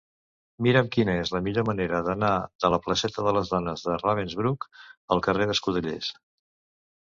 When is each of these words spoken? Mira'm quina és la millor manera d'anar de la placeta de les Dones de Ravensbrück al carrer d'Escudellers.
Mira'm 0.67 0.87
quina 0.95 1.13
és 1.25 1.31
la 1.35 1.41
millor 1.47 1.67
manera 1.67 1.99
d'anar 2.07 2.31
de 2.65 2.73
la 2.75 2.81
placeta 2.87 3.27
de 3.29 3.35
les 3.39 3.53
Dones 3.53 3.87
de 3.91 4.01
Ravensbrück 4.01 4.69
al 5.17 5.25
carrer 5.29 5.51
d'Escudellers. 5.53 6.13